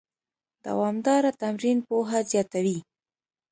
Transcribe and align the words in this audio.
دوامداره 0.65 1.31
تمرین 1.41 1.77
پوهه 1.87 2.19
زیاتوي. 2.29 2.77